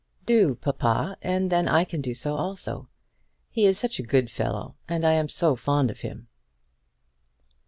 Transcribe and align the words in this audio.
"Do, 0.25 0.55
papa, 0.55 1.15
and 1.21 1.51
then 1.51 1.67
I 1.67 1.83
can 1.83 2.01
do 2.01 2.15
so 2.15 2.35
also. 2.35 2.89
He 3.51 3.65
is 3.67 3.77
such 3.77 3.99
a 3.99 4.01
good 4.01 4.31
fellow, 4.31 4.75
and 4.89 5.05
I 5.05 5.13
am 5.13 5.27
so 5.27 5.55
fond 5.55 5.91
of 5.91 5.99
him." 5.99 6.27